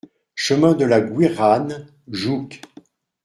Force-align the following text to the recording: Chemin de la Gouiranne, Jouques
Chemin 0.33 0.73
de 0.73 0.83
la 0.83 0.99
Gouiranne, 0.99 1.85
Jouques 2.07 2.61